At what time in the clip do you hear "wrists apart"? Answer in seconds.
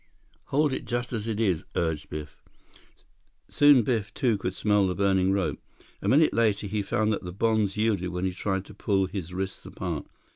9.31-10.07